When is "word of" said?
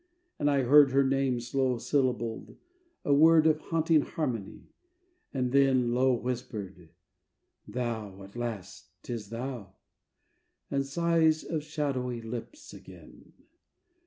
3.13-3.59